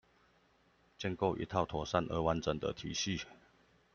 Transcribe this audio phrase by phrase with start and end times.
[0.97, 3.21] 建構一套妥善而完整的體系